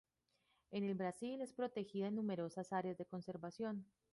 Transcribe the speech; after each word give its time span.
En 0.71 0.83
el 0.85 0.95
Brasil 0.95 1.39
es 1.41 1.53
protegida 1.53 2.07
en 2.07 2.15
numerosas 2.15 2.73
áreas 2.73 2.97
de 2.97 3.05
conservación. 3.05 3.85